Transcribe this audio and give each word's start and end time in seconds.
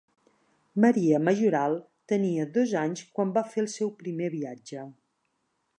Maria 0.85 1.17
Majoral 1.27 1.75
tenia 2.13 2.49
dos 2.57 2.75
anys 2.85 3.05
quan 3.19 3.35
va 3.37 3.47
fer 3.53 3.65
el 3.65 3.73
seu 3.79 3.95
primer 4.03 4.33
viatge. 4.39 4.87